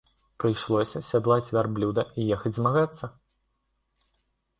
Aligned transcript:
Прыйшлося 0.43 1.01
сядлаць 1.09 1.51
вярблюда 1.55 2.01
і 2.23 2.25
ехаць 2.37 2.53
змагацца. 2.57 3.11